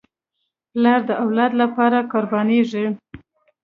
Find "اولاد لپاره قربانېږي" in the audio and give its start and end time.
1.23-2.85